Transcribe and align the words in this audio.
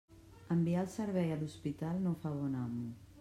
Enviar 0.55 0.85
el 0.85 0.89
servei 0.93 1.29
a 1.35 1.37
l'hospital 1.41 2.01
no 2.09 2.17
fa 2.25 2.33
bon 2.41 2.57
amo. 2.63 2.87